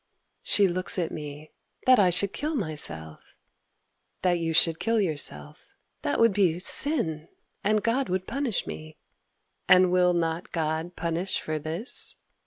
She 0.41 0.67
looks 0.67 0.97
at 0.97 1.11
me. 1.11 1.51
"That 1.85 1.99
I 1.99 2.09
should 2.09 2.33
kill 2.33 2.55
myself?"— 2.55 3.35
"That 4.23 4.39
you 4.39 4.51
should 4.51 4.79
kill 4.79 4.99
yourself."—"That 4.99 6.19
would 6.19 6.33
be 6.33 6.57
sin, 6.57 7.27
And 7.63 7.83
God 7.83 8.09
would 8.09 8.25
punish 8.25 8.65
me!"—"And 8.65 9.91
will 9.91 10.13
not 10.13 10.51
God 10.51 10.95
Punish 10.95 11.39
for 11.39 11.59
this?" 11.59 12.15